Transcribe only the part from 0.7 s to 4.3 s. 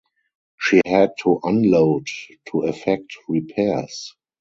had to unload to effect repairs.